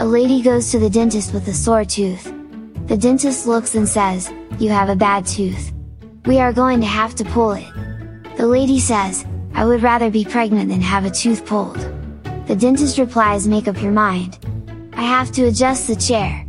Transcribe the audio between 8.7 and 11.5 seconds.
says, I would rather be pregnant than have a tooth